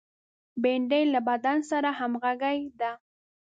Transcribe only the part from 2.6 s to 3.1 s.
ده